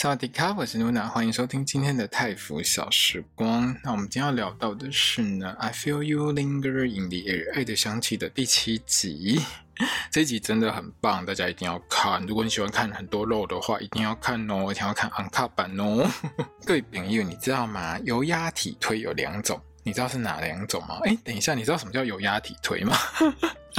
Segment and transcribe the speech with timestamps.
[0.00, 3.76] 萨瓦迪卡，我是露娜，欢迎收听今天的泰服小时光。
[3.82, 9.42] 那我们今天要聊到的是呢，I feel you linger in the air，爱的香气的第七集。
[10.08, 12.24] 这集真的很棒，大家一定要看。
[12.26, 16.08] 如果你喜欢看很多肉的话，一定要看哦，一定要看 Uncut 版哦。
[16.64, 17.98] 各位朋友，你知道吗？
[18.04, 19.60] 油压体推有两种。
[19.82, 21.00] 你知道是哪两种吗？
[21.06, 22.96] 哎，等一下，你知道什么叫油压体推吗？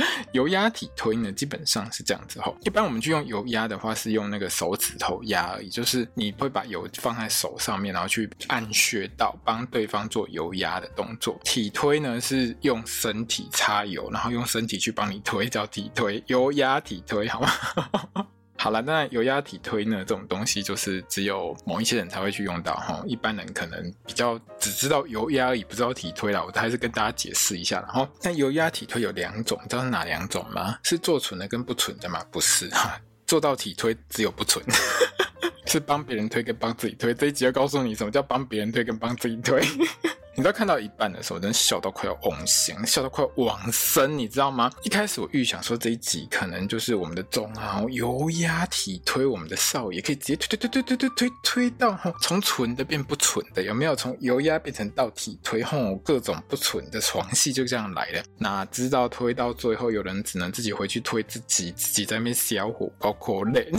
[0.33, 2.55] 油压体推呢，基本上是这样子吼。
[2.61, 11.39] 一般我们去用油压的话，是用那个手指头压而已，就是你会把油放在手上面，然后去按穴道帮对方做油压的动作。
[11.43, 16.23] 体推呢，是用身体擦油，然后用身体去帮你推，叫体推。
[16.27, 17.49] 油压体推，好吗？
[18.61, 19.99] 好了，那油压体推呢？
[19.99, 26.43] 这种东西就是只有某一些人才会去用到哈，一般人可能比较只知道油压而已，不知道体推啦。
[26.43, 28.05] 我还是跟大家解释一下然后。
[28.21, 30.77] 那油压体推有两种，知道是哪两种吗？
[30.83, 32.21] 是做纯的跟不纯的吗？
[32.29, 34.61] 不是哈，做到体推只有不纯，
[35.69, 37.13] 是帮别人推跟帮自己推。
[37.13, 39.61] 这一集要告诉你什么叫帮别人推跟帮自己推。
[40.35, 44.71] 你知道看到一半的时候，真笑到快要往生，笑到快要往生，你知道吗？
[44.83, 53.93] 一开始我预想说这一集可能就是我们的中豪油压体推，我们的少爷可以直接推推推推推推推推到吼，从纯的变不纯的，有没有？
[53.93, 58.23] 从油压变成到体推吼，各种不纯的床戏就这样来了。
[58.37, 63.69] 哪知道推到最后，有人只能自己回去推自己，自己在那边消火，包括累。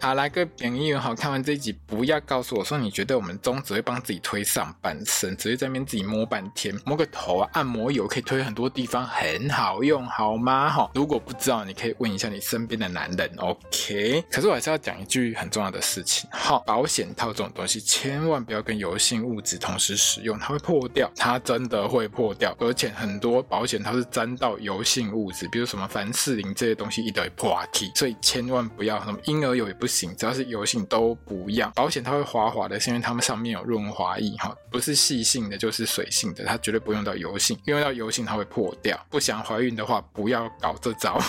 [0.00, 10.70] 好啦，各位朋友好，看完这一集，不要告诉我说你觉得我们中只会帮自己推上半身，只会在那边自己摸半天，摸个头啊，按摩油可以推很多地方，很好用，好吗？
[10.70, 14.24] 哈，如果不知道，你可以问一下你身边的男人，OK？
[14.30, 29.88] 可是我还是要讲一句很重要的事情，哈，保险套这种东西千万不要跟油性物质同时使用，它会破掉，它真的会破掉，而且很多保险套是沾到油性物质，比如什么凡士林这些东西，一堆破体，所以千万不要什么婴儿油也不。
[29.88, 31.68] 行，只要是油性都不要。
[31.70, 38.98] 保险它会滑滑的，是因为它们上面有润滑液哈，不是细性的，就是水性的，它绝对不用到油性，用到油性它会破掉。
[39.10, 41.20] 不想怀孕的话，不要搞这招。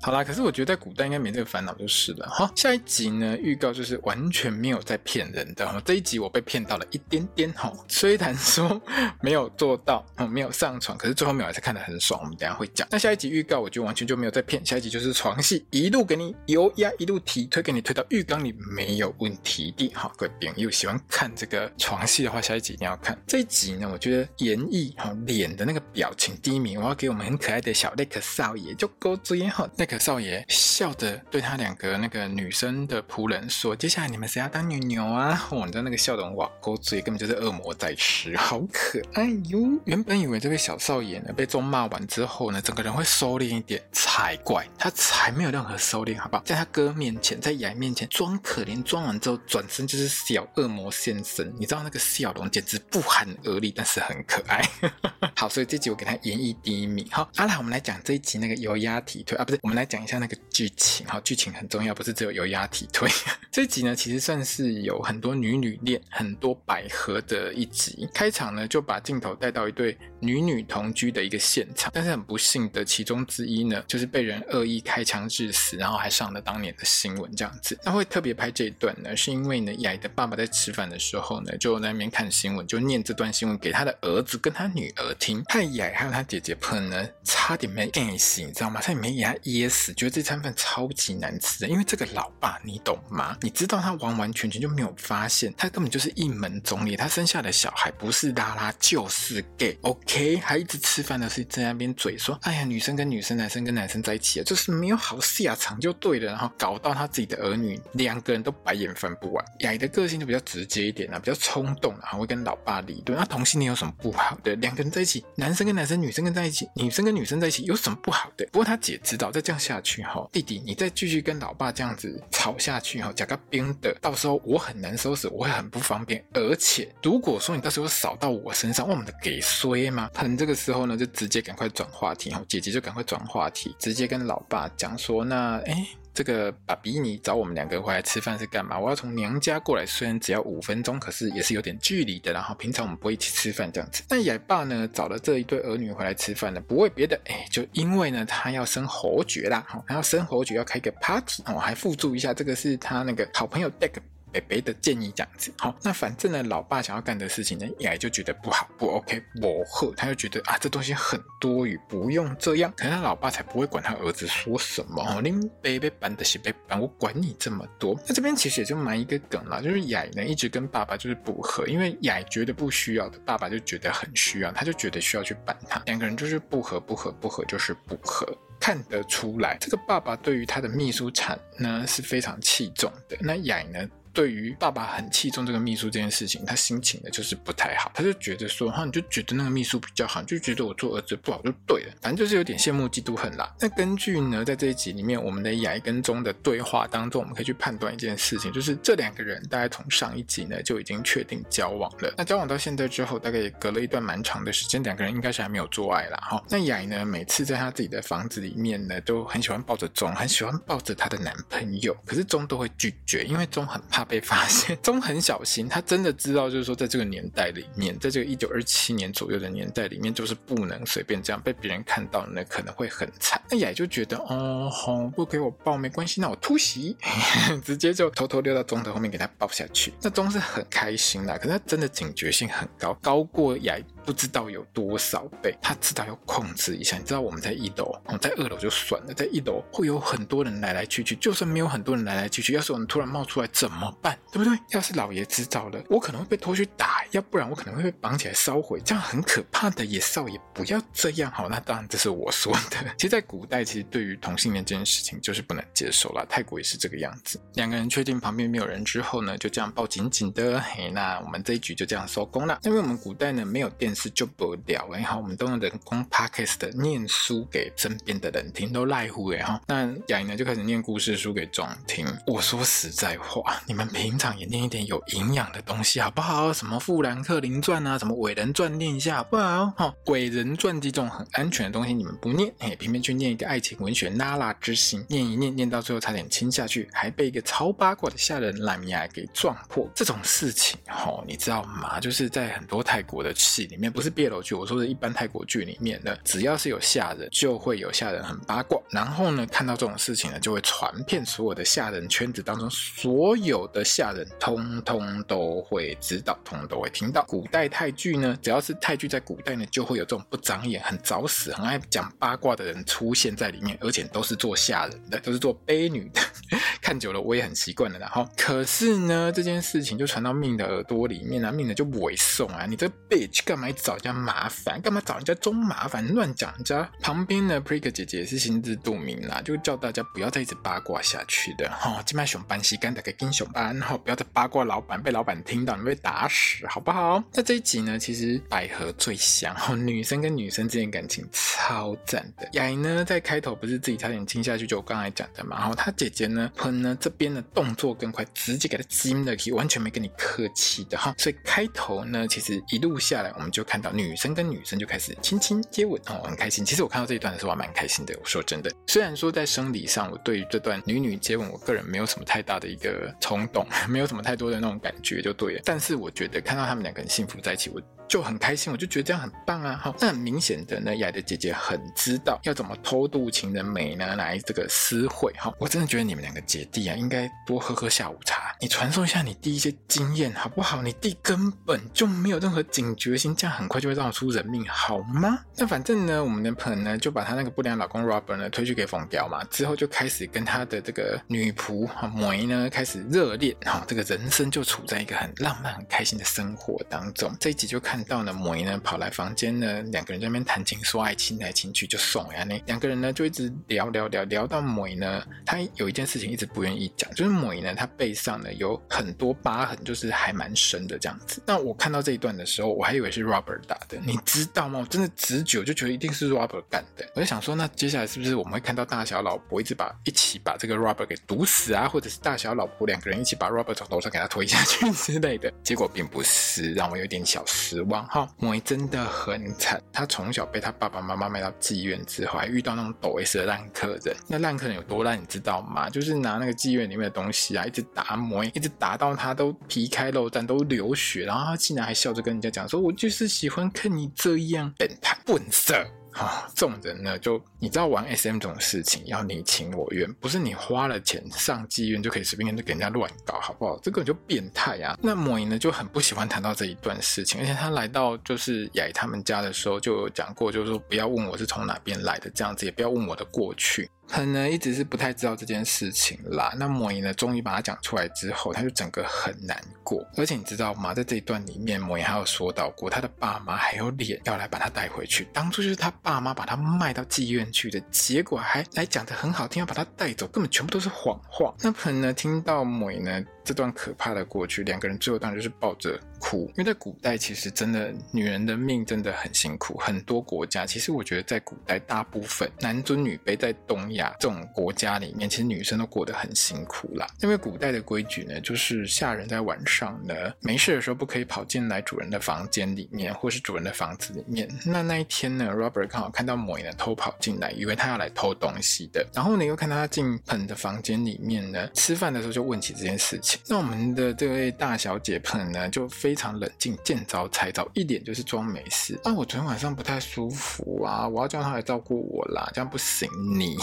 [0.00, 2.50] 好啦，可是我觉得在古代应该没这个烦恼就是了哈。
[2.54, 5.82] 下一集呢，预告就是完全没有在骗人的。
[5.84, 8.80] 这一集我被骗到了一点点哈，虽然说
[9.20, 12.18] 没有做到，没有上床，可是最后面我还是看得很爽。
[12.22, 12.88] 我们等下会讲。
[12.90, 14.64] 那下一集预告，我就完全就没有在骗。
[14.64, 19.92] 下一集就是床戏，一路给你油压，一路提推给你推到浴缸里没有问题的。
[19.94, 23.16] 好，各位朋友喜欢看这个床戏的话，下一集一定要看。
[23.26, 29.98] 这一集呢，我觉得演绎哈脸的那个表情第一名，我要给我们很可爱的小雷克少爷就勾追哈那个。
[29.98, 39.78] 少爷笑着对他两个那个女生的仆人说：“接下来你们谁要当牛牛啊？”我你知道那个笑容哇，勾嘴根本就是恶魔在吃，好可爱哟！
[39.84, 46.42] 原本以为这位小少爷呢被咒骂完之后呢，整个人会收敛一点才怪，他才没有任何收敛，好不好？
[46.44, 51.52] 在他哥面前，在爷面前装可怜，装完之后转身就是小恶魔现身。
[51.58, 54.62] 你知道那个笑容简直不寒而栗，但是很可爱。
[55.34, 57.04] 好，所以这集我给他演绎第一名。
[57.10, 59.88] 好，阿兰，我们来讲这一集那个油压体推啊，不是，我们来。
[59.88, 63.08] 讲一下那个剧情，好，剧情很重要，不是只有油压体推。
[63.50, 68.06] 这集呢，其实算是有很多女女恋、很多百合的一集。
[68.12, 77.78] 开场呢，就把镜头带到一对女女同居的一个现场，但是很不幸的，其中之一呢，就是被人恶意开枪致死，然后还上了当年的新闻这样子。
[77.88, 85.42] 那会特别拍这一段呢，是因为呢，雅的爸爸在吃饭的时候呢，就在那边看新闻，就念这段新闻给他的儿子跟他女儿听。
[85.48, 88.78] 害雅还有他姐姐朋呢，差点没干死，你知道吗？
[88.82, 89.94] 差点没给他噎死。
[89.94, 93.34] 觉得这餐饭超级难吃的，因为这个老爸你懂吗？
[93.40, 100.36] 你知道他完完全全就没有发现，他根本就是一门忠烈，他生下的小孩不是拉拉就是 gay，OK？
[100.36, 109.44] 还一直吃饭的是在那边嘴说，哎呀，女生跟女生，男生跟男生在一起啊，就是没有好下场就对了，然后搞到他自己的儿女两个人都白眼翻不完。
[109.60, 113.18] 雅的个性就比较直接一点啊，比较冲动，然后会跟老爸理论。
[113.18, 114.54] 那同性恋有什么不好的？
[114.56, 118.46] 两个人在一起，男生跟男生，女生跟在一起，女生跟女生在一起有什么不好的？
[118.52, 126.24] 不过他姐知道，再这样下去哈，弟弟，你再继续跟老爸这样子吵下去哈，讲个冰的，到时候我很难收拾，我会很不方便。
[126.34, 130.10] 而且如果说你到时候扫到我身上，我们的给衰吗？
[130.14, 135.86] 可能这个时候呢，就直接赶快转话题哈，姐姐就赶快转话题，直接跟老爸讲说，那哎。
[136.18, 138.76] 这个爸比你找我们两个回来吃饭是干嘛？
[138.76, 142.32] 我要从娘家过来，虽然只要五分钟，可是也是有点距离的。
[142.32, 144.02] 然后平常我们不会一起吃饭这样子。
[144.08, 153.92] 但野爸呢，找了这一对儿女回来吃饭呢，不为别的，哎，就因为呢，他要生侯爵啦，他要生侯爵，要开个 party 我，还附注一下，这个是他那个好朋友 Deck。
[154.32, 162.72] 北北的建议这样子，好，那反正呢，老爸想要干的事情呢，雅就觉得不好，不 OK，不好，他就觉得啊，这东西很多余，不用这样。
[162.76, 165.32] 可是他老爸才不会管他儿子说什么哦，你
[165.62, 167.98] 北北搬的是北搬，我管你这么多。
[168.06, 178.26] 那这边其实也就埋一个梗了，就是雅呢一直跟爸爸就是不合，因为雅觉得不需要的，爸爸就觉得很需要，他就觉得需要去办他，两个人就是不合，不合，不合，就是不合，
[178.60, 183.16] 看得出来，这个爸爸对于他的秘书产呢是非常器重的。
[183.20, 183.88] 那雅呢？
[184.18, 193.54] 对于爸爸很器重这个秘书这件事情，他心情呢就是不太好，他就觉得说，哈，你就觉得那个秘书比较好，就觉得我做儿子不好就对了，反正就是有点羡慕嫉妒恨啦。
[193.60, 202.12] 那根据呢，在这一集里面，我们的雅跟钟的对话当中，我们可以去判断一件事情，就是这两个人大概从上一集呢就已经确定交往了。
[202.16, 206.18] 那交往到现在之后，大概也隔了一段蛮长的时间，两个人应该是还没有做爱啦。
[206.20, 206.42] 哈。
[206.50, 214.76] 那雅呢，每次在他自己的房子里面呢，都很喜欢抱着钟，很喜欢抱着她的男朋友，可是钟都会拒绝，因为钟很怕被发现。
[214.82, 223.40] 钟很小心，他真的知道，就是说，在这个年代里面，在这个一九二七年左右的年代里面，就是不能随便这样被别人看到，那可能会很惨。
[223.50, 226.96] 那雅就觉得，哦，吼，不给我抱没关系，那我突袭，
[227.62, 229.92] 直接就偷偷溜到钟的后面给他抱下去。
[230.00, 233.78] 那钟是很开心的，可是他真的警觉性很高，高过雅。
[234.04, 236.96] 不知道有多少倍，他知道要控制一下。
[236.96, 241.14] 你知道我们在一楼，我们在二楼就算了，在一楼会有很多人来来去去。
[241.16, 244.18] 就算没有很多人来来去去，要是我们突然冒出来怎么办？
[244.30, 244.58] 对不对？
[244.70, 249.84] 要是老爷知道了，我可能会被拖去打，要不然我可能会被绑起来烧毁，这样很可怕的。
[249.84, 251.30] 野少爷不要这样。
[251.30, 252.76] 好，那当然这是我说的。
[252.96, 256.26] 其实，在古代，其实对于同性恋这件事情就是不能接受了。
[256.28, 257.40] 泰国也是这个样子。
[257.54, 260.60] 两个人确定旁边没有人之后呢，就这样抱紧紧的。
[260.60, 262.58] 嘿，那我们这一局就这样收工了。
[262.64, 269.60] 因为我们古代呢没有电视就不了哎，好，我们都用人工 podcast 的念书给身边的人听，都赖乎哎哈。
[269.66, 272.06] 那雅莹呢就开始念故事书给壮听。
[272.26, 276.52] 我说实在话，你你们平常也念一点有营养的东西好不好？
[276.52, 279.66] 什么《富兰克林传》啊，什么《伟人传》念一下好不好？
[279.76, 289.88] 哈，《伟人传》这种很安全的东西你们不念，哎，偏偏去念一个爱情文学《娜拉之心》，念一念念到最后差点亲下去，还被一个超八卦的下人蓝牙给撞破。
[289.94, 292.00] 这种事情，哈，你知道吗？
[292.00, 307.24] 就是在很多泰国的戏里面，不是别楼剧，我说的一般泰国剧里面呢，只要是有下人，就会有下人很八卦，然后呢，看到这种事情呢，就会传遍所有的下人圈子当中，所有的下人通通都会知道，通通都会听到。
[307.26, 316.20] 古代泰剧呢，只要是泰剧在古代呢，就会有这种不长眼、很早死、很爱讲八卦的人出现在里面，而且都是做下人的，都是做婢女的。
[316.80, 324.80] 看久了我也很习惯了，然后可是呢，这件事情就传到命的耳朵里面啊，命的就不会送啊，你这 bitch 干嘛一直找人家麻烦？
[324.80, 326.06] 干嘛找人家中麻烦？
[326.14, 326.88] 乱讲人家。
[327.00, 332.02] 旁边呢 Prick 姐姐也是心知肚明啦，就叫大家不要再一直八卦下去的哈。
[332.06, 337.20] 今晚熊班西干的给跟熊班， 哈，不要再八卦老板，被老板听到你被打死，好不好？
[337.34, 342.48] 那这一集呢，其实百合最香，哈， 女生跟女生之间感情超赞的。
[342.52, 351.12] 雅呢，在开头不是自己差点亲下去，就我刚才讲的嘛，然后她姐姐呢，喷呢这边的动作更快，直接给她亲了起，完全没跟你客气的哈。
[351.18, 356.64] 所以开头呢，其实一路下来，我们就看到女生跟女生就开始亲亲接吻哦，很开心。
[356.64, 358.14] 其实我看到这一段的时候，我还蛮开心的。
[358.20, 365.62] 我说真的，虽然说在生理上，我对于这段女女接吻，我个人没有什么太大的一个冲懂， 没有什么太多的那种感觉，就对了。
[365.64, 367.80] 但是我觉得看到他们两个人幸福在一起，我。
[368.08, 369.78] 就很开心，我就觉得这样很棒啊！
[369.82, 375.52] 哈，那很明显的呢，雅的姐姐很知道要怎么偷渡情人梅呢来这个私会哈。
[375.58, 380.80] 我真的觉得你们两个姐弟啊，应该多喝喝下午茶，你传授一下你弟一些经验好不好？
[380.80, 385.38] 你弟根本就没有任何警觉心，这样很快就会闹出人命，好吗？
[385.54, 397.30] 那反正呢，我们的朋友呢就把他那个不良老公 Robert 呢推去给凤彪嘛，之后就开始跟他的这个女仆哈梅呢开始热恋哈，这个人生就处在一个很浪漫、很开心的生活当中。
[397.38, 397.97] 这一集就看。
[397.98, 402.44] 看到呢，梅呢跑来房间呢，两个人在那边谈情说爱，亲来亲去就送呀。
[402.44, 411.42] 那两个人呢就一直聊聊聊聊到梅呢，他有一件事情一直不愿意讲，就是梅呢，他背上呢有很多疤痕，就是还蛮深的这样子。
[411.44, 414.78] 那我看到这一段的时候，我还以为是 Robert 打的，你知道吗？
[414.78, 417.04] 我真的直觉就觉得一定是 Robert 干的。
[417.16, 425.52] 我就想说，那接下来是不是我们会看到大小老婆一直把一起把这个 Robert 给毒死啊，或者是大小老婆两个人一起把 Robert 从楼上给他推下去之类的。
[425.64, 428.28] 结果并不是，让我有点小失望哈。
[428.38, 434.16] 莫伊真的很惨，他从小被他爸爸妈妈卖到妓院之后，还遇到那种抖 S 的烂客人。
[434.26, 435.88] 那烂客人有多烂，你知道吗？
[435.90, 445.84] 就是拿那个妓院里面的东西啊，一直打莫伊，一直打到他都皮开肉绽，都流血，然后他竟然还笑着跟人家讲说：“我就是喜欢看你这样，变态笨色。”
[446.18, 453.78] 啊，这种人呢，就你知道玩 SM 这种事情要你情我愿，不是你花了钱上妓院就可以随便给人家乱搞，好不好？
[453.80, 454.98] 这个就变态啊！
[455.00, 463.88] 那魔影呢就很不喜欢谈到这一段事情，而且他来到就是雅他们家的时候就有讲过，就是说不要问我是从哪边来的，这样子也不要问我的过去。
[464.08, 466.52] 可能一直是不太知道这件事情啦。
[466.56, 470.04] 那莫伊呢，终于把它讲出来之后，他就整个很难过。
[470.16, 470.94] 而且你知道吗？
[470.94, 475.28] 在这一段里面，莫伊还有说到过，他的爸妈还有脸要来把他带回去。
[475.32, 481.54] 当初就是他爸妈把他卖到妓院去的，结果还来讲的很好听，要把他带走，根本全部都是谎话。
[481.60, 486.40] 那可能呢，听到莫伊呢这段可怕的过去，两个人最后当然就是抱着哭。
[486.48, 489.78] 因为在古代，其实真的女人的命真的很辛苦。
[489.78, 494.14] 很多国家，其实我觉得在古代，大部分男尊女卑，在东亚。
[494.20, 497.06] 这种国家里面，其实女生都过得很辛苦啦。
[497.22, 504.46] 因为古代的规矩呢，就是下人在晚上呢没事的时候不可以跑进来主人的房间里面，或是主人的房子里面。
[504.62, 509.06] 那那一天呢，Robert 刚好看到某人偷跑进来，以为他要来偷东西的。
[509.14, 513.37] 然后呢，又看到他进彭的房间里面呢，吃饭的时候就问起这件事情。
[513.46, 518.98] 那我们的这位大小姐彭呢，就非常冷静，见招拆招，一脸就是装没事。
[519.04, 523.56] 啊，我昨天晚上不太舒服啊，我要叫他来照顾我啦，这样不行你。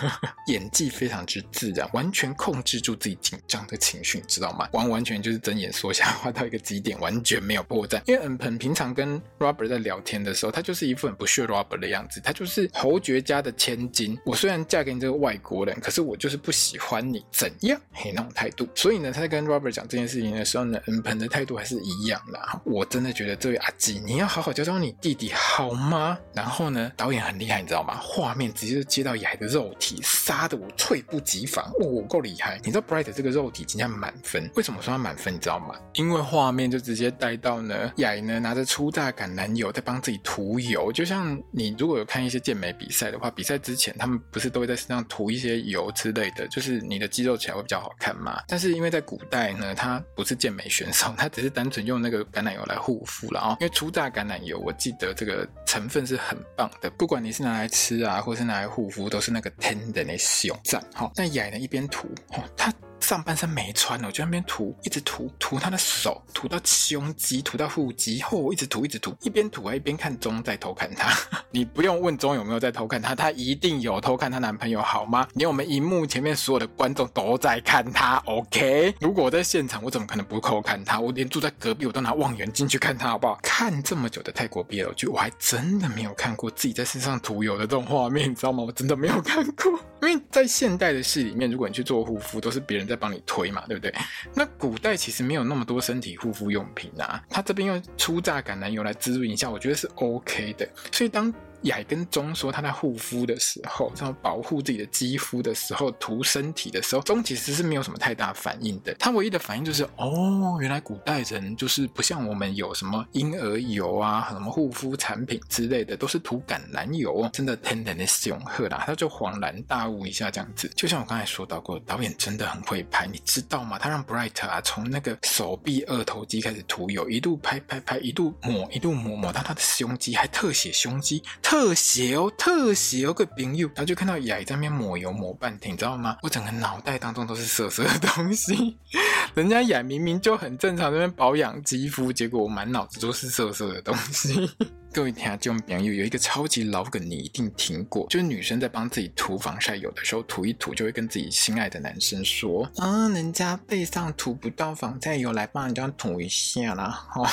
[0.48, 4.68] 演技非常之自然，完全控制住自己紧张的情绪，你知道吗？
[4.72, 8.00] 完完全就是睁眼说瞎话到一个极点，完全没有破绽。
[8.06, 14.18] 因为恩鹏平常跟 Robert 在聊天的时候，他就是一副很不屑 Robert 的样子，他就是侯爵家的千金。
[14.24, 17.80] 我虽然嫁给你这个外国人，可是我就是不喜欢你，怎样？
[17.92, 18.68] 嘿，那种态度。
[18.74, 22.40] 所以呢，他在跟 Robert 讲这件事情的时候呢，，Nen 的态度还是一样的。
[22.64, 26.18] 我真的觉得这位阿基，你要好好教教你弟弟好吗？
[26.32, 27.98] 然后呢，导演很厉害，你知道吗？
[28.00, 30.00] 画面直接就接到雅的肉体。
[30.02, 32.58] 杀得我猝不及防，哦，够厉害！
[32.64, 34.50] 你知道 Bright 这个肉体竟然满分？
[34.54, 35.34] 为什么说他满分？
[35.34, 35.74] 你知道吗？
[35.94, 48.42] 因为画面就直接带到呢，雅呢拿着粗榨橄榄油在帮自己涂油，就像你如果有看一些健美比赛的话，比赛之前他们不是都会在身上涂一些油之类的，就是你的肌肉起来会比较好看嘛。
[48.46, 53.56] 但是因为在古代呢，它不是健美选手，它只是单纯用那个橄榄油来护肤了啊。
[53.60, 62.72] 因为初榨橄榄油，我记得这个成分是很棒的，不管你是拿来吃啊，或是拿来护肤，都是那个 ten 的那熊赞，哈，那雅呢一边涂，哦，它。
[63.00, 71.12] 上半身没穿我，就那边涂，一直涂，涂他的手，涂到胸肌，涂到腹肌，后一直涂，一直涂，一边涂还一边看钟在偷看他。
[71.50, 75.26] 你不用问钟有没有在偷看他，他一定有偷看她男朋友，好吗？
[75.34, 78.94] 连我们荧幕前面所有的观众都在看他，OK？
[79.00, 81.00] 如果我在现场，我怎么可能不偷看他？
[81.00, 83.38] 我连住在隔壁，我都拿望远镜去看他，好不好？
[83.42, 88.62] 看这么久的泰国 BL 剧，我还真的没有看过自己在身上涂油的这种画面，你知道吗？
[88.62, 93.92] 我真的没有看过，因为在现代的戏里面，如果你去做护肤，都是别人在帮你推嘛，对不对？
[94.34, 100.68] 那古代其实没有那么多身体护肤用品啊，他这边用粗榨橄榄油来滋润一下，我觉得是 OK 的。
[100.90, 108.94] 所以当雅跟钟说他在护肤的时候，然后保护自己的肌肤的时候，涂身体的时候，钟其实是没有什么太大反应的。
[108.94, 118.82] 他唯一的反应就是，哦，原来古代人就是不像我们有什么婴儿油啊，什么护肤产品之类的，都是涂橄榄油哦，真的天然的雄厚啦。
[118.86, 123.78] 他就恍然大悟一下，这样子，就像我刚才说到过，导演真的很会拍，你知道吗？
[123.78, 131.22] 他让 Bright 啊从那个手臂二头肌开始涂油，一度拍拍拍，一度抹一度抹抹到他的胸肌，还特写胸肌。
[131.50, 136.16] 特写哦，特写哦，个朋友，然后就看到雅在那边抹油抹半天，你知道吗？
[136.22, 138.78] 我整个脑袋当中都是色色的东西。
[139.34, 144.48] 人家雅明明就很正常，那边保养肌肤，结果我满脑子都是色色的东西。
[144.92, 157.24] 各位听众朋友，有一个超级老梗，你一定听过，就是女生在帮自己涂防晒有的时候，涂一涂就会跟自己心爱的男生说：“啊，人家背上涂不到防晒油，来帮人家涂一下啦。”哦，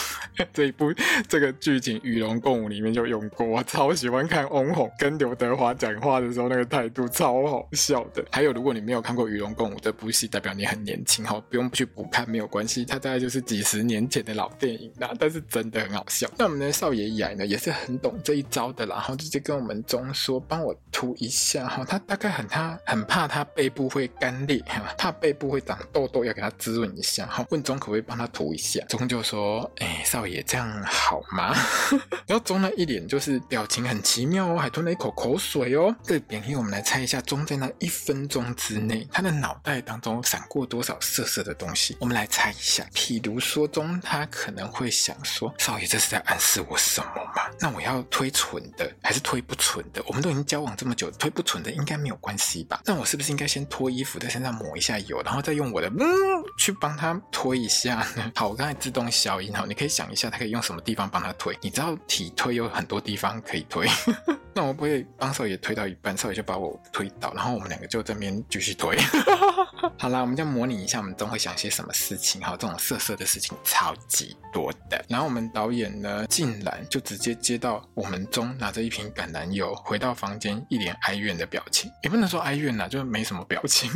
[0.54, 0.94] 这一部
[1.28, 8.24] 这个剧情《与龙共舞》里面就用过，我超喜欢看翁虹跟刘德华讲话的时候那个态度，超好笑的。
[8.32, 16.30] 还有，如果你没有看过《与龙共舞》这部戏，代表你很年轻，哈，不用去补看没有关系，它大概就是几十年前的老电影啦，但是真的很好笑。
[16.38, 17.47] 那我们的少爷雅呢？
[17.48, 24.62] 也是很懂这一招的啦，然后直接跟我们中说帮我涂一下哈，他大概很他很怕他背部会干裂，
[24.98, 27.46] 怕背部会长痘痘，要给他滋润一下哈。
[27.50, 31.56] 问中可不可以帮他涂一下，中就说哎少爷这样好吗？
[32.25, 35.96] 然后中呢一脸就是表情很奇妙哦，还吞了一口口水哦。
[36.04, 41.96] 这边因为我们来猜一下，中在那一分钟之内，他的脑袋当中闪过多少色色的东西？
[42.00, 47.08] 我们来猜一下，譬如说中他可能会想说，少爷这是在暗示我什么
[47.60, 50.01] 那我要推纯的还是推不纯的？
[50.08, 52.82] 我们都已经交往这么久，推不纯的应该没有关系吧？
[52.86, 56.06] 那我是不是应该先脱衣服，在身上抹一下油，然后再用我的嗯
[56.58, 58.32] 去帮他推一下呢？
[58.36, 61.58] 好，我刚才自动消音，好，你可以想一下，他可以用什么地方帮他推？
[61.62, 63.88] 你知道体推有很多地方可以推，
[64.53, 68.98] 那我不会帮少爷推到一半，少爷就把我推倒，然后我们两个就这边继续推。
[69.98, 72.41] 好啦，我们就模拟一下，我们都会想些什么事情？
[72.41, 75.03] 好，这种色色的事情超级多的。
[75.08, 83.91] 然后我们导演呢，竟然就直接接接到我们中拿着一瓶橄榄油回到房间，一脸哀怨的表情，也不能说哀怨呐，就没什么表情。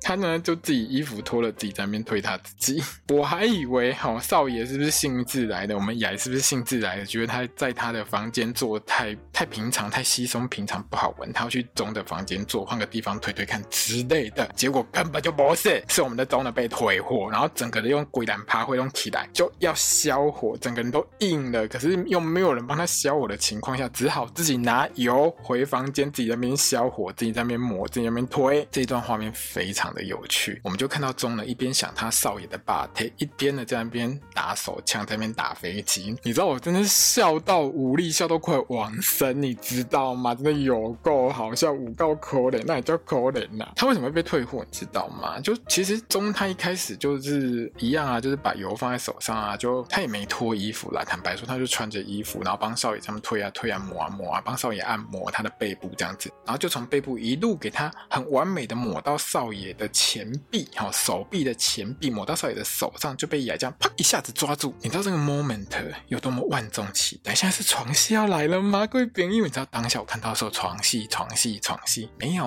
[0.00, 2.82] 他呢就自己衣服脱了，自己在那边推他自己。
[3.08, 5.74] 我还以为，好少爷是不是兴致来的？
[5.74, 7.06] 我们雅是不是兴致来的？
[7.06, 14.48] 觉得他在他的房间坐太太平常，太稀松平常不好闻，他要去钟的房间坐，换个地方推推看之类的。
[14.54, 21.66] 结果根本就不是，是我们的钟呢被退货，然后整个的用鬼胆趴会用起来就要消火，整个人都硬了。
[21.68, 28.66] 可是又没有人帮他消火的情况下，只好自己拿油回房间，自己在那边消火，自己在那边抹，自己在那边推。
[28.70, 36.16] 这一段画面非常的有趣，我们就看到钟呢一边想他少爷的霸体，一边呢在那边打手枪，在那边打飞机。
[36.22, 40.34] 你知道我真的是笑到无力，笑到快往生，你知道吗？
[40.34, 43.66] 真的有够好笑，五够可怜，那也叫可怜呐。
[43.76, 44.64] 他为什么会被退货？
[44.64, 45.40] 你知道吗？
[45.40, 51.02] 就其实钟他一开始就是一样啊，就是把油放在手上啊，就他也没脱衣服啦。
[51.04, 64.74] 坦白说，他就穿着衣服，然后帮少爷他们推啊推啊抹啊抹啊，帮少爷按摩他的背部这样子，然后就从背部一路给他很完美的抹到少爷的前臂，好，手臂的前臂抹到少爷的手上，就被雅这样啪一下子抓住。
[64.82, 65.66] 你知道这个 moment
[66.08, 67.34] 有多么万众期待？
[67.34, 68.86] 现在是床戏要来了吗？
[68.86, 72.44] 各位朋友，因为你知道当下我看到的时候，床戏、床戏、床戏没有。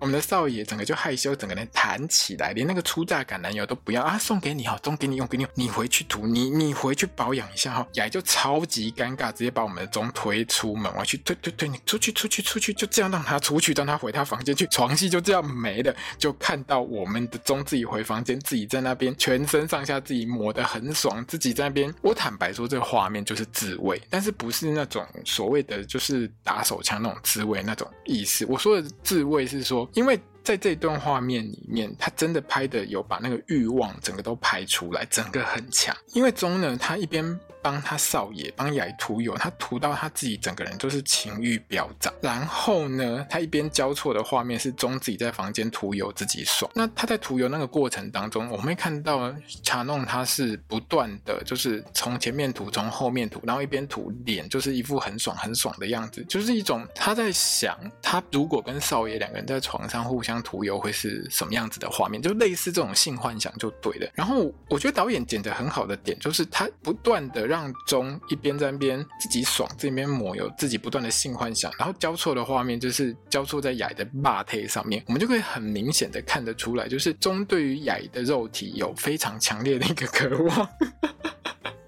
[0.00, 7.86] 我们的少爷整个就害羞，整个人弹起来，连那个初榨橄榄油都不要啊，送给你哈，送给你用，给你用，你回去涂，你你回去保养一下哈。
[7.94, 21.92] 雅就超级尴尬，直接把我们的中推出门外去，推推推，你出去出去出去，就这样让他出去，让他回他房间去，床戏就这样没了，就看到我们的钟自己回房间，自己在那边全身上下自己抹得很爽，自己在那边。
[22.02, 28.46] 我坦白说，这个画面就是自慰，但是不是那种所谓的就是打手枪那种自慰那种意思。
[28.46, 35.96] 我说的自慰是说，因为在这段画面里面，他真的拍的有把那个欲望整个都拍出来，整个很强。
[36.14, 37.38] 因为钟呢，他一边。
[37.66, 42.14] 帮他少爷帮雅涂油，他涂到他自己整个人都是情欲飙涨。
[42.20, 46.70] 然后呢，他一边交错的画面是中自己在房间涂油自己爽。
[46.76, 64.08] 那他在涂油那个过程当中，我们会看到查弄他是不断的就是从前面涂，从后面涂，然后一边涂脸就是一副很爽很爽的样子，就是一种他在想他如果跟少爷两个人在床上互相涂油会是什么样子的画面，就类似这种性幻想就对了。
[64.14, 67.55] 然后我觉得导演剪得很好的点就是他不断的让。
[67.56, 80.68] 让中一边在边自己爽，这边抹油，自己不断的性幻想，然后交错的画面就是交错在雅的霸体上面，我们就可以很明显的看得出来，就是中对于雅的肉体有非常强烈的一个渴望。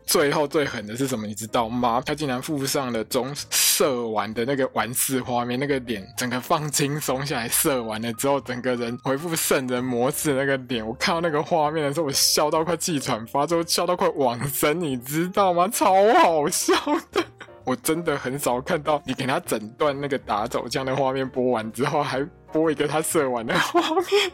[0.08, 1.26] 最后最狠的是什么？
[1.26, 2.02] 你知道吗？
[2.04, 15.68] 他竟然附上了中射完的那个完事画面，那个脸整个放轻松下来，射完了之后，整个人回复圣人模式那个脸，我看到那个画面的时候，我笑到快气喘发作，笑到快往生，你知道吗？
[15.70, 16.74] 超好笑
[17.12, 17.22] 的，
[17.64, 24.32] 我真的很少看到你给他整段那个打手枪的画面播完之后，还播一个他射完的画面。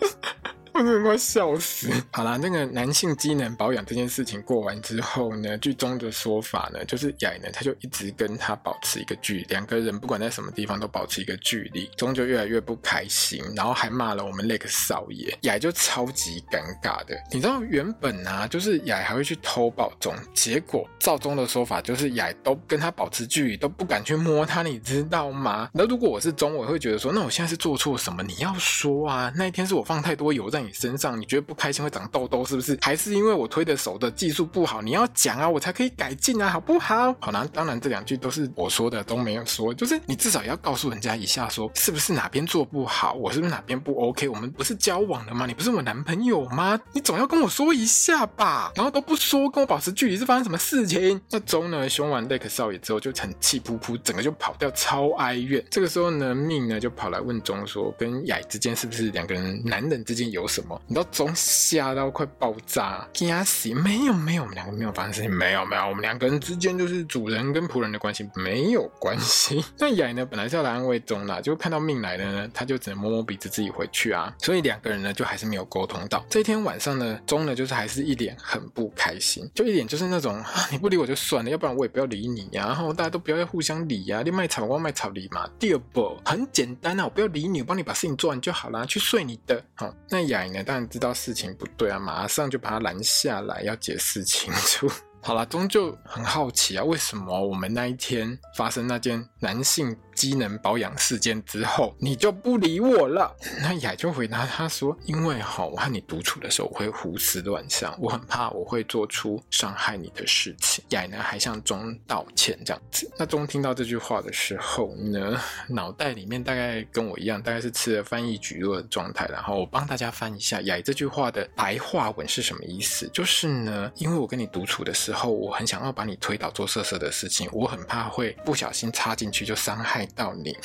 [0.74, 1.88] 我真的快笑死！
[2.10, 17.16] 好啦，那个男性机能保养这件事情过完之后呢，剧中的说法呢，就是雅呢，他就一直跟他保持一个距离，两个人不管在什么地方都保持一个距离，中就越来越不开心，然后还骂了我们那个少爷，雅就超级尴尬的。
[17.30, 25.70] 你知道原本啊，就是雅还会去偷抱中，结果照中的说法就是雅都跟他保持距离，都不敢去摸他，你知道吗？
[25.72, 28.24] 那如果我是中，我会觉得说，那我现在是做错什么？
[28.24, 30.63] 你要说啊，那一天是我放太多油在。
[30.64, 32.79] 你身上，你觉得不开心会长痘痘是不是？
[32.81, 34.81] 还是因为我推的手的技术不好？
[34.83, 37.14] 你要讲啊，我才可以改进啊，好不好？
[37.20, 44.29] 好难，当然这两句都是我说的，都没有说，就是你至少要告诉人家一下说，是不是哪边做不好，我是不是哪边不 OK？
[44.29, 45.46] 我们不是交往了吗？
[45.46, 46.81] 你不是我男朋友吗？
[46.92, 48.72] 你总要跟我说一下吧。
[48.74, 51.20] 然后都不说，跟我保持距离，是发生什么事情？
[51.31, 55.64] 那钟呢，凶完 Lake 少爷之后就很气噗噗，整个就跑掉，超哀怨。
[55.70, 60.81] 这个时候呢，命呢就跑来问钟说，跟雅之间是不是两个人男人之间有什么？
[60.87, 63.75] 你知道钟吓到快爆炸，惊死！
[63.75, 69.64] 没有没有，我们两个没有发生事情，没有没有，我们两个人之间就是主人跟仆人的关系，没有关系。
[69.79, 74.33] 那雅呢，本来是要来安慰钟的，就看到命来了呢，他就只能摸摸鼻子自己回去啊。
[74.38, 76.25] 所以两个人呢，就还是没有沟通到。
[76.29, 85.49] 这一天晚上呢，钟呢就是还是一脸很不开心，就一脸就是那种啊，你不理我就算了，要不然我也不要理你呀、然后大家都不要再互相理呀、啊，你卖草我卖草理嘛。
[85.59, 89.62] 第二步很简单啊，我不要理你，我帮你把事情做完就好了，去睡你的。
[89.75, 94.90] 好，那雅呢，当然知道事情不对啊，马上就把他拦下来，要解释清楚。
[95.22, 103.35] 好啦，终究很好奇啊，为什么我们那一天发生那件男性机能保养事件之后，你就不理我了？
[103.61, 113.11] 那雅就回答他说：“因为哈，我和你独处的时候，我会胡思乱想，我很怕我会做出伤害你的事情。”雅呢还向钟道歉这样子。
[113.18, 119.27] 那钟听到这句话的时候呢，脑袋里面大概跟我一样，大概是吃了翻译橘络的状态。
[119.31, 123.09] 然后我帮大家翻一下雅这句话的白话文是什么意思？
[123.12, 125.24] 就是呢，因为我跟你独处的时候。
[125.35, 130.57] 我很想要把你推倒做色色的事情，我很怕会不小心插进去就伤害到你，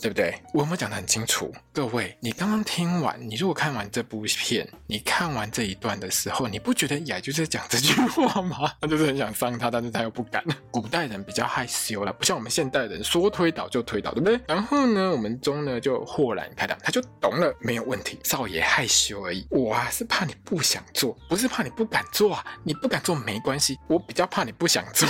[0.00, 0.40] 对不对？
[0.52, 1.52] 我有没有讲得很清楚？
[1.72, 8.72] 各位，你刚刚听完，你如果看完这部片，你看完这一段的时候，你不觉得雅就是在讲这句话吗？
[8.80, 10.42] 他就是很想伤他，但是他又不敢。
[10.70, 14.40] 古代人比较害羞啦，不像我们现代人说推倒就推倒，对不对？
[14.46, 18.18] 然后呢，我们中呢就豁然开朗，他就懂了，没有问题。
[18.24, 23.78] 少爷害羞而已，我啊是怕你不想做，不是怕你不敢做啊，你不敢做没关系。
[23.86, 25.08] 我比较怕你不想做，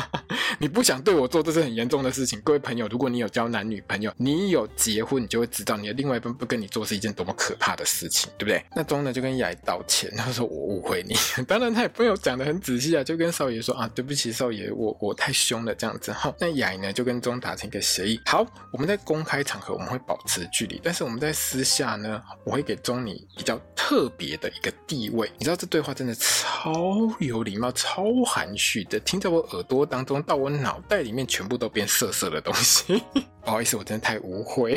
[0.58, 2.40] 你不想对我做，这是很严重的事情。
[2.42, 8.64] 各位朋友，如果你有交男女朋友，你有结婚，你就会知道你的另外一半不跟你做是一件多么可怕的事情，对不对？
[8.74, 11.14] 那钟呢就跟雅道歉，他说我误会你。
[11.46, 16.12] 当然他也没有讲得很仔细啊，就跟少爷说啊，对不起少爷，我我太凶了这样子。
[16.12, 25.30] 哈，那雅呢就跟钟达成一个协议，好，我们在公开场合我们会保持距离，但是我们在私下呢，我会给钟你比较特别的一个地位。
[25.38, 26.74] 你知道这对话真的超
[27.20, 27.72] 有礼貌。
[27.76, 32.75] 超含蓄的，听在我耳朵当中，到我脑袋里面全部都变色色的东西。
[32.76, 33.02] しい
[33.46, 34.76] 不好意思，我真的太误会。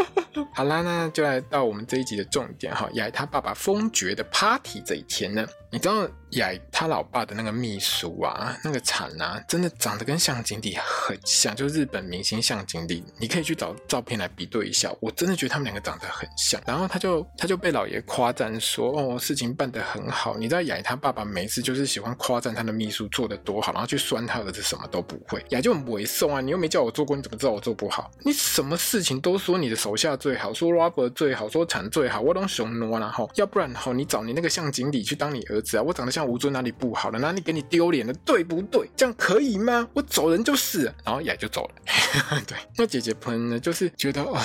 [0.54, 16.58] 好啦，那就来到我们这一集的重点哈，雅他爸爸封爵的 party 这一天呢，你知道雅他老爸的那个秘书啊，那个惨啊，真的长得跟向井理很像，就是日本明星向井理，你可以去找照片来比对一下，我真的觉得他们两个长得很像。
[16.66, 20.38] 然后他就他就被老爷夸赞说，哦，事情办得很好。
[20.38, 25.44] 你知道雅他爸爸每次就是喜欢夸赞他的秘书做得多好，然后去酸他儿子什么都不会。
[25.50, 28.05] 雅就很猥琐啊，你又没叫我做过，你怎么知道我做不好？
[28.22, 35.82] 你什么事情都说你的手下最好，说 Robert 最好，说产最好，我都熊挪了哈，要不然哈，你找你那个像经理去当你儿子啊？
[35.82, 37.18] 我长得像吴尊哪里不好了？
[37.18, 38.12] 哪里给你丢脸了？
[38.24, 38.88] 对不对？
[38.96, 39.88] 这样可以吗？
[39.94, 42.40] 我走人就是，然后也就走了。
[42.46, 44.42] 对，那姐姐喷呢，就是觉得啊。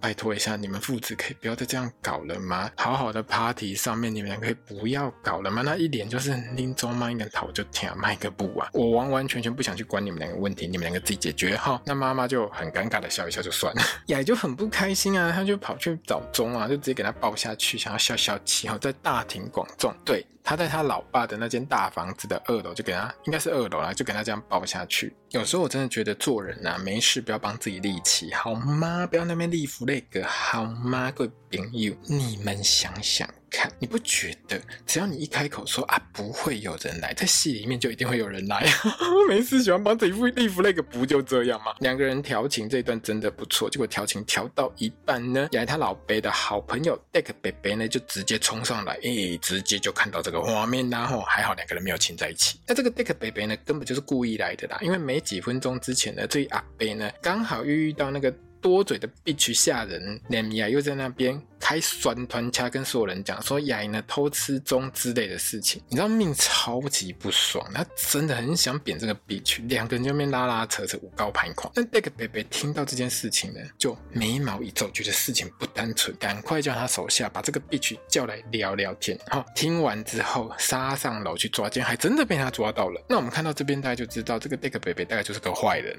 [0.00, 2.70] 拜托一下，你们父子可以不要再这样搞了吗？
[2.76, 5.62] 好好的 party 上面，你们两个可以不要搞了吗？
[5.62, 8.68] 那一脸就是拎走卖一个头就舔卖个步啊！
[8.72, 11.80] 我完完全全不想去管你们两个问题，你们两个自己解决哈。
[11.84, 20.24] 那妈妈就很尴尬的笑一笑就算了， 雅就很不开心啊，他就跑去找钟啊，就直接给他抱下去，想要消消气哈，在大庭广众对。
[20.42, 25.14] 他在他老爸的那间大房子的二楼，就给他应该是二楼啦，就给他这样抱下去。
[25.30, 29.06] 有时候我真的觉得做人呐，没事不要帮自己立旗，好吗？
[29.06, 31.10] 不要那边立 flag，好吗？
[31.12, 33.28] 各位朋友，你们想想。
[33.52, 38.64] 看，你不觉得只要你一开口说啊，不会有人来，在戏里面就一定会有人来。
[39.28, 41.74] 没事，喜欢帮自己立 flag 那个不就这样吗？
[41.80, 52.60] 两个人调情这一段真的不错，结果调情调到一半呢，原来他老贝的好朋友 Deck 贝贝呢就直接冲上来，诶，直接就看到这个画面，然后还好两个人没有亲在一起。
[52.68, 61.40] 那这个 Deck 贝贝呢，根本就是故意来的啦，因为没几分钟之前呢，这一阿贝呢刚好又遇到那个多嘴的 bitch 下人，连米亚又在那边。
[61.62, 71.70] 开酸团掐跟所有人讲说雅呢偷吃钟之类的事情，你知道命超级不爽，他真的很想扁这个 bitch，两个人就那边拉拉扯扯，五高攀狂。
[71.76, 79.16] 那那个贝贝听到这件事情呢，就眉毛一皱，觉得事情不单纯，赶快叫他手下把这个 bitch 叫来聊聊天。
[79.28, 83.04] 好，听完之后杀上楼去抓奸，还真的被他抓到了。
[83.06, 85.94] 那我们看到这边，大家就知道这个那个贝贝大概就是个坏人，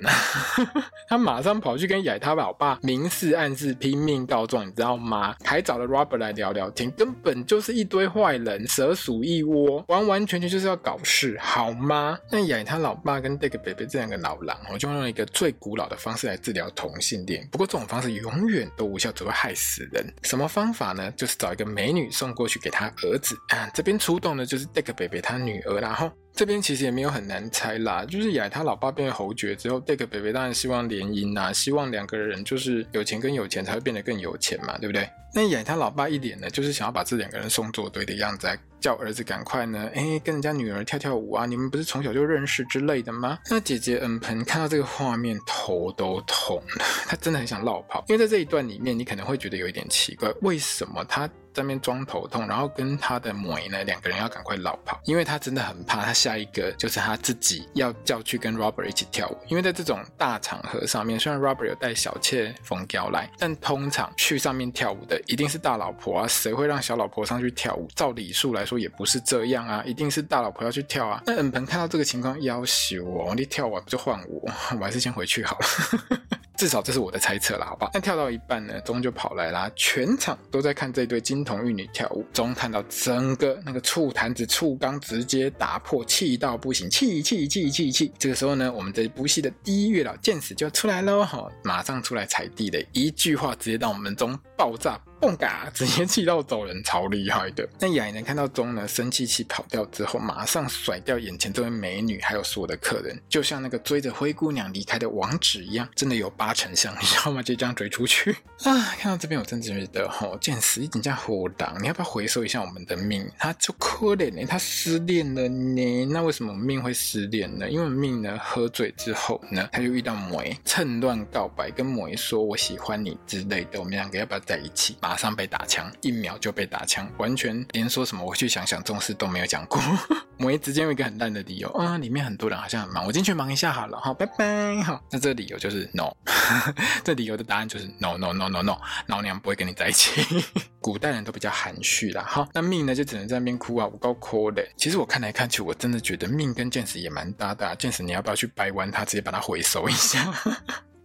[1.08, 5.34] 他马上跑去跟雅他老老爸明示暗示拼命告状，你知道吗？
[5.42, 12.20] 还找了 Robert 来聊聊天，根本就是一堆坏人，蛇鼠一窝，完完全全就是要搞事，好吗？
[12.30, 17.48] 那雅他老爸跟 Dick Baby 这两个老狼，我就用一个最古老的方式来治疗同性恋。
[17.50, 20.06] 不过这种方式永远都无效，只会害死人。
[20.24, 21.10] 什么方法呢？
[21.12, 23.70] 就是找一个美女送过去给他儿子啊。
[23.74, 26.12] 这边出动的就是 Dick Baby 他女儿，然后。
[26.34, 35.08] 这边其实也没有很难猜啦，就是雅他老爸变为侯爵之后，Dick 北北当然希望联姻啦，希望两个人就是有钱跟有钱才会变得更有钱嘛，对不对？
[35.34, 38.48] 那雅他老爸一脸呢，就是想要把这两个人送作对的样子，
[38.82, 43.38] 叫儿子赶快呢，哎，跟人家女儿跳跳舞啊，你们不是从小就认识之类的吗？
[43.50, 51.30] 那姐姐恩鹏看到这个画面，头都痛了， 她真的很想落跑，因为在这一段里面，你可能会觉得有一点奇怪，为什么他？
[51.54, 59.38] 在那边装头痛，然后跟他的妹呢，两个人要赶快落跑，因为他真的很怕，他下一个就是他自己要叫去跟 Robert 一起跳舞。
[59.50, 67.86] 因为在这种大场合上面，虽然 Robert 有带小妾冯娇来，但通常去上面跳舞的一定是大老婆啊，谁会让小老婆上去跳舞？
[67.94, 71.22] 照礼数来说说也不是这样啊，一定是大老婆要去跳啊。
[71.26, 74.50] 那恩鹏看到这个情况，要求我，你跳完不就换我？
[74.80, 76.20] 我还是先回去好了。
[76.56, 77.90] 至少这是我的猜测了，好吧？
[77.92, 82.24] 那跳到一半呢，钟就跑来啦，全场都在看这对金童玉女跳舞。
[82.32, 88.14] 钟看到整个那个醋坛子、醋缸直接打破，气到不行，气气气气气！
[88.18, 95.02] 这个时候呢，我们这部戏的第一月老剑矢就要出来喽，好，马上出来踩地雷，一句话直接让我们钟爆炸。
[95.22, 95.70] 蹦嘎！
[95.72, 97.68] 直接气到走人，超厉害的。
[97.80, 107.44] 那雅人看到钟呢，生气气跑掉之后，马上甩掉眼前这位美女，还有所有的客人，就像那个追着灰姑娘离开的王子一样，真的有八成像，你知道吗？
[107.44, 108.32] 就这样追出去
[108.64, 108.96] 啊！
[108.98, 113.30] 看到这边，我真的觉得，吼，剑矢一定叫火狼，你要不要回收一下我们的命？
[113.38, 116.06] 他就可怜呢，他失恋了呢。
[116.06, 117.70] 那为什么命会失恋呢？
[117.70, 124.98] 因为命呢，喝醉之后呢，他就遇到梅，趁乱告白，跟梅说我喜欢你之类的，我们两个要不要在一起？
[125.02, 129.82] 马上被打枪，一秒就被打枪，完全连说什么我去想想这种事都没有讲过。
[130.40, 134.82] 我一直接有一个很烂的理由啊，里面很多人好像很忙，我进去忙一下好了，好，拜拜。
[134.82, 136.12] 好，那这理由就是 no，
[137.04, 140.26] 这理由的答案就是 no no no no no，老娘不会跟你在一起。
[140.82, 144.68] 古代人都比较含蓄啦，好，那命呢就只能在那边哭啊，我够哭的。
[144.76, 147.76] 其实我看来看去，我真的觉得命跟剑矢也蛮搭的。
[147.76, 150.34] 剑矢，你要不要去掰弯他，直接把他回收一下？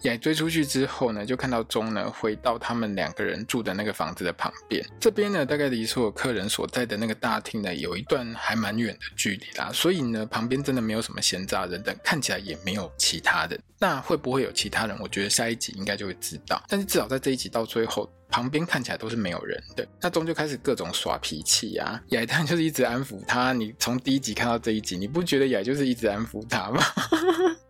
[0.03, 4.85] 也追出去之后呢，就看到钟呢回到他们两个人住的那个房子的旁边。
[5.01, 9.71] 这边呢，大概离所有客人所在的那个大厅呢，有一段还蛮远的距离啦。
[9.73, 13.61] 所以呢，旁边真的没有什么闲杂人等，看起来也没有其他人。
[13.79, 14.97] 那会不会有其他人？
[15.01, 16.63] 我觉得下一集应该就会知道。
[16.69, 19.87] 但是至少在这一集到最后，旁边看起来都是没有人的。
[20.01, 23.53] 那钟就开始各种耍脾气啊，雅丹就是一直安抚他。
[23.53, 26.83] 你从第一集看到这一集，你不觉得雅就是一直安抚他吗？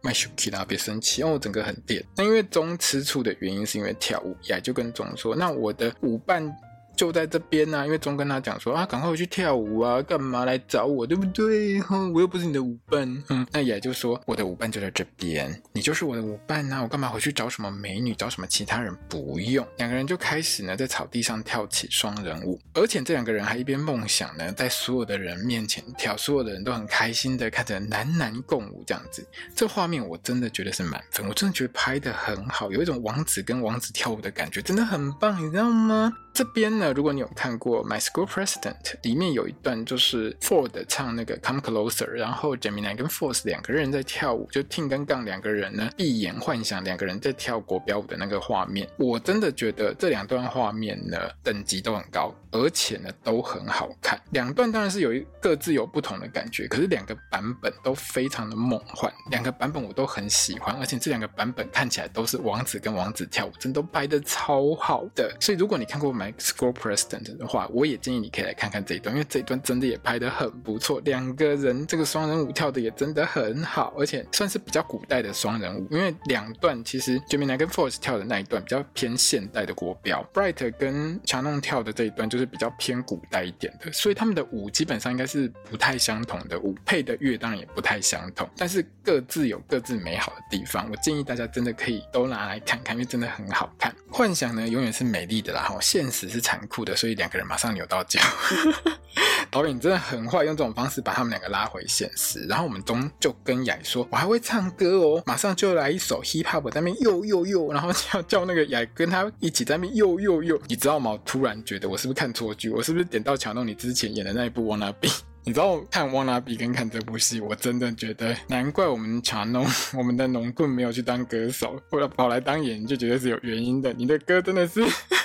[0.02, 2.04] 麦修奇啦，别生气哦，整个很电。
[2.16, 6.52] 那因为钟吃醋的原因是因为跳舞，雅就跟钟说：“那我的舞伴。”
[6.96, 11.78] 就在这边呢、啊，因为钟跟他讲说啊，赶快回去跳舞啊，干嘛来找我，对不对？
[11.80, 13.22] 哼，我又不是你的舞伴。
[13.28, 18.96] 嗯，那也就说我的舞伴就在这边，你就是我的舞伴呐、啊，我干嘛回去找什么美女，找什么其他人？
[19.08, 36.10] 不用，两个人就开始呢，在草地上跳起双人舞，而且这两个人还一边梦想呢，在所有的人面前跳，所有的人都很开心的看着男男共舞这样子，这画面我真的觉得是满分，我真的觉得拍得很好，有一种王子跟王子跳舞的感觉，真的很棒，你知道吗？
[36.36, 48.86] 这边呢，如果你有看过《My School President》，里面有一段就是 Ford 唱那个《Come Closer》，然后 Gemini 跟 Force 两个人在跳舞，就 Tim 跟杠两个人呢闭眼幻想两个人在跳国标舞的那个画面。
[48.98, 54.20] 我真的觉得这两段画面呢等级都很高，而且呢都很好看。
[54.32, 65.34] 两段当然是有一各自有不同的感觉，可是两个版本都非常的梦幻，两个版本我都很喜欢，而且这两个版本看起来都是王子跟王子跳舞，真的都拍的超好的。
[65.40, 93.94] 所以如果你看过 My School President 的话，我也建议你可以来看看这一段，因为这一段真的也拍得很不错，两个人这个双人舞跳的也真的很好，而且算是比较古代的双人舞，因为两段其实 j i m i n 跟 Force 跳的那一段比较偏现代的国标，Bright 跟强弄跳的这一段就是比较偏古代一点的，所以他们的舞基本上应该是不太相同的舞，配的乐当然也不太相同，但是各自有各自美好的地方，我建议大家真的可以都拿来看看，因为真的很好看。
[94.10, 98.18] 幻想呢永远是美丽的啦，哈，现死是残酷的，所以两个人马上扭到脚。
[99.50, 102.44] 导演真的很坏，用这种方式把他们两个拉回现实。
[102.46, 110.60] 然后我们中就跟雅说：“我还会唱歌哦，马上就来一首 hip hop 在那边又又又，然后叫叫那个雅跟他一起在那边又又又。
[110.66, 111.12] 你知道吗？
[111.12, 112.70] 我突然觉得我是不是看错剧？
[112.70, 115.08] 我是不是点到乔诺你之前演的那一部《Wanna Be》？
[115.48, 119.64] 你知道看《汪娜比》跟看这部戏，我真的觉得难怪我们卡农
[119.96, 123.92] 我们的农棍没有去当歌手，或者跑来当演员，就觉得是有原因的。
[123.92, 124.84] 你的歌真的是。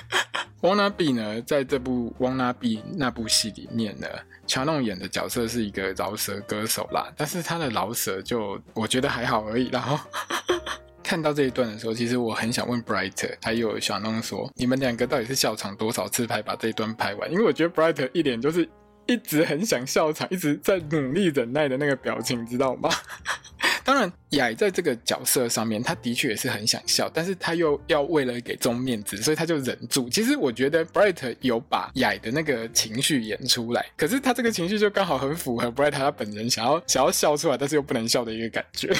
[0.61, 4.07] 汪娜比呢，在这部汪娜比那部戏里面呢，
[4.45, 9.69] 乔弄演的角色是一个饶舌歌手啦，但是他的饶舌就我觉得还好而已。
[9.71, 9.99] 然 后
[11.01, 17.31] 看到这一段的时候，其实我很想问 Bright 还有小弄说，你们两个到底是笑场多少次拍把这一段拍完？
[17.31, 18.69] 因为我觉得 Bright 一脸就是
[19.07, 22.89] 一直很想笑场，一直在努力忍耐的那个表情，知道吗？
[23.83, 30.07] 当然，雅在这个角色上面，他的确也是很想笑，但是他又要为了给钟面子，所以他就忍住。
[30.07, 38.95] 其实我觉得 Bright 有把雅的那个情绪演出来，可是他这个情绪就刚好很符合 Bright 他本人想要想要笑出来，但是又不能笑的一个感觉。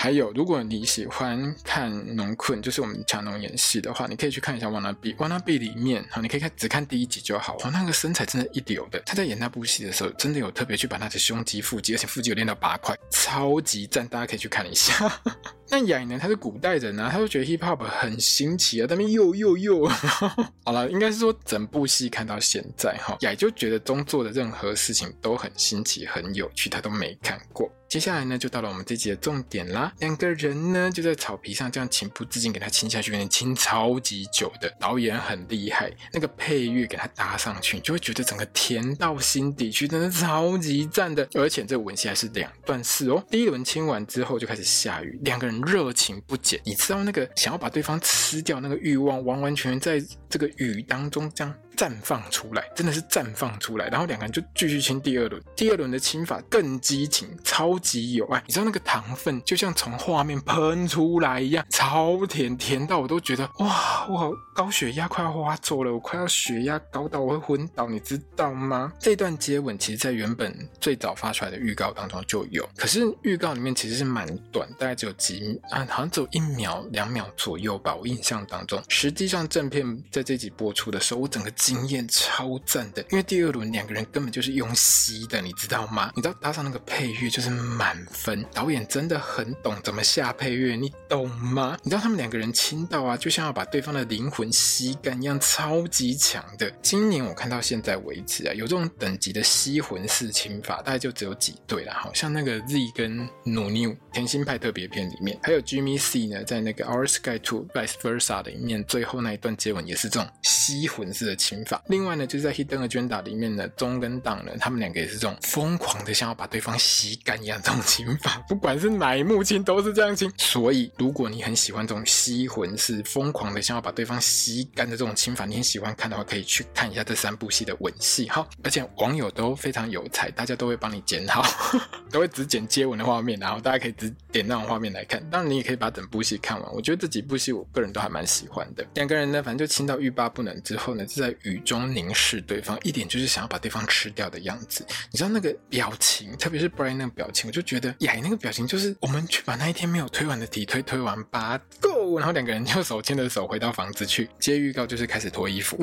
[0.00, 5.08] 还有，如果你喜欢看农困，就是我们强农演戏的话，你可以去看一下《Wanna Be》。
[5.16, 7.56] 《Wanna Be》里面，好，你可以看只看第一集就好。
[7.64, 9.00] 哇，那个身材真的一流的。
[9.00, 15.20] 他在演那部戏的时候，真的有特别去把他的胸肌、腹肌，而且腹肌有练到八块，超级赞，大家可以去看一下。
[15.68, 16.16] 那雅呢？
[16.18, 19.84] 他是古代人啊，他就觉得 hip hop 很新奇啊，他们又又又。
[20.64, 27.68] 好了，应该是说整部戏看到现在哈，雅就觉得中做的任何事情都很新奇、很有趣，他都没看过。
[27.88, 29.92] 接下来呢，就到了我们这集的重点啦。
[30.00, 34.68] 两个人呢，就在草皮上这样情不自禁给他亲下去，有点亲超级久的。
[34.78, 41.26] 导演很厉害，那个配乐给他搭上去，你就会觉得整个甜到心底去，真的超级赞的。
[41.34, 43.24] 而且这吻戏还是两段式哦。
[43.30, 46.60] 第一轮亲完之后就开始下雨，两个人热情不减。
[46.64, 51.54] 你知道那个想要把对方吃掉那个欲望，完完全全在这个雨当中这样。
[51.78, 58.42] 绽放出来，真的是绽放出来，然后两个人就继续亲第二轮，第二轮的亲法更激情，超级有爱。
[58.48, 68.92] 你知道那个糖分就像从画面喷出来一样，超甜，甜到我都觉得哇，我好高血压快要发作了，我快要血压高到我会昏倒，你知道吗？
[68.98, 78.82] 这段接吻其实在原本最早发出来的预告当中就有，可是预告里面其实是蛮短，大概只有几啊，好像只有一秒两秒左右吧，我印象当中。
[78.88, 81.52] 实际上正片在这集播出的时候，我整个。
[81.68, 86.10] 经验超赞的，因为第二轮两个人根本就是用吸的，你知道吗？
[86.16, 91.76] 你知道搭上那个配乐就是满分，导演真的很懂怎么下配乐，你懂吗？
[91.82, 96.70] 你知道他们两个人亲到啊，就像要把对方的灵魂吸干一样，超级强的。
[96.80, 111.57] 今年我看到现在为止啊，有这种等级的吸魂式亲法，大概就只有几对了，好像那个 Z 跟努妞甜心派特别篇里面，还有 Jimmy C 呢，在那个 Our Sky Two Vice Versa 的里面最后那一段接吻也是这种吸魂式的亲。
[111.86, 120.30] 另外呢，就是在《Hidden Agenda》里面呢，中跟党呢，他们两个也是这种疯狂的想要把对方吸干一样这种 亲法，不管是哪一幕亲都是这样亲。
[120.36, 128.46] 所以，如果你很喜欢这种吸魂式疯狂的想要把对方吸干的这种亲法，你很喜欢看的话，可以去看一下这三部戏的吻戏哈。
[128.62, 131.42] 而且网友都非常有才，大家都会帮你剪好，
[132.10, 135.22] 都会只剪接吻的画面，然后大家可以只点那种画面来看。
[135.30, 136.72] 当然，你也可以把整部戏看完。
[136.72, 138.86] 我觉得这几部戏，我个人都还蛮喜欢的。
[138.94, 141.34] 两个人呢，反正就亲到欲罢不能之后呢，就在。
[141.48, 144.86] 雨中凝视对方，一点就是想要把对方吃掉的样子。
[145.10, 152.18] 你知道那个表情，特别是 Brian 那个表情，我就觉得雅那个表情就是我们去把那一天没有推完的题推推完吧，Go！
[152.18, 155.82] 然后两个人就手牵着手回到房子去接预告，就是开始脱衣服。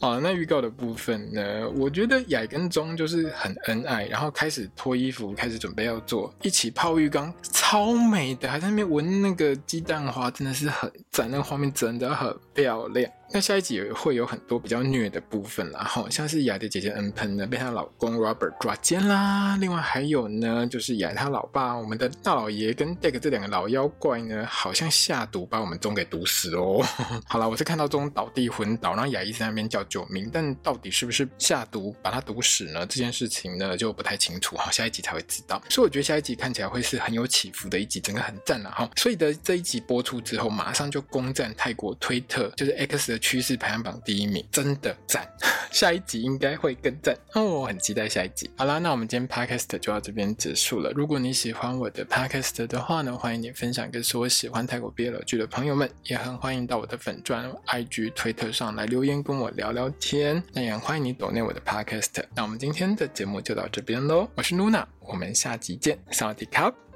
[0.00, 13.10] 好，那预告的部分呢，我觉得雅跟钟就是很恩爱，然后开始脱衣服，开始准备要做一起泡浴缸，超美的，还在那边闻那个鸡蛋花，真的是很赞，那个画面真的很漂亮。
[13.30, 26.82] 那下一集也会有很多比较虐的部分啦，好像是雅的姐姐恩喷呢被她老公 Robert 抓奸啦，另外还有呢就是雅她老爸我们的大老爷跟 Deck 这两个老妖怪呢，好像下毒把我们钟给毒死哦。
[27.28, 32.80] 好了，我是看到钟倒地昏倒，然后雅一直在那边叫九名，但到底是不是下毒把他毒死呢？
[32.86, 35.62] 这件事情呢就不太清楚，好，下一集才会知道。
[35.68, 38.90] 所以我觉得下一集看起来会是很有起伏的一集，整个很赞了哈。
[38.96, 43.18] 所以的这一集播出之后，马上就攻占泰国推特，就是 X 的。
[43.28, 45.28] 趋势排行榜第一名，真的赞！
[45.70, 48.50] 下一集应该会更赞哦，我很期待下一集。
[48.56, 50.90] 好啦，那我们今天 Podcast 就到这边结束了。
[50.92, 60.42] 如果你喜欢我的 Podcast 的话呢，欢迎你分享给所有喜欢泰国 BL 剧的朋友们，也很欢迎到我的粉专 IG 推特上来留言跟我聊聊聊天。
[60.52, 62.24] 那也欢迎你抖内我的 Podcast。
[62.34, 66.87] 那我们今天的节目就到这边喽，我是 Luna，我们下集见，萨瓦迪卡。